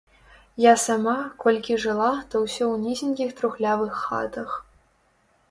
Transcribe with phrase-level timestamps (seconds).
[0.63, 1.13] Я сама,
[1.43, 4.59] колькі жыла, то ўсё ў нізенькіх трухлявых хатах.